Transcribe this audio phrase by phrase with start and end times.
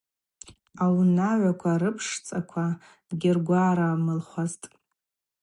[0.83, 2.67] Аунагӏваква рыпшцӏаква
[3.09, 4.65] дгьыргварамылхуазтӏ.